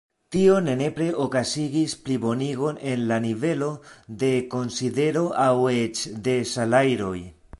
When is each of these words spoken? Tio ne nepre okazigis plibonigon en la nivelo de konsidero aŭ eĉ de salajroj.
Tio 0.35 0.53
ne 0.67 0.73
nepre 0.77 1.09
okazigis 1.25 1.93
plibonigon 2.07 2.79
en 2.93 3.03
la 3.11 3.19
nivelo 3.27 3.69
de 4.23 4.31
konsidero 4.55 5.23
aŭ 5.47 5.53
eĉ 5.77 6.01
de 6.29 6.37
salajroj. 6.57 7.17